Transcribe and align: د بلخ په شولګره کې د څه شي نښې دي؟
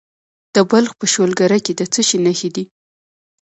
د 0.55 0.57
بلخ 0.69 0.91
په 0.99 1.05
شولګره 1.13 1.57
کې 1.65 1.73
د 1.79 1.81
څه 1.93 2.01
شي 2.07 2.17
نښې 2.25 2.49
دي؟ 2.55 2.63